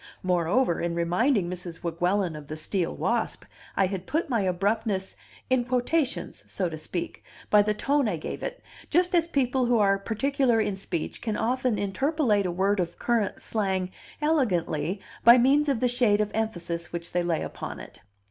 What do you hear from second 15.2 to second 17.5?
by means of the shade of emphasis which they lay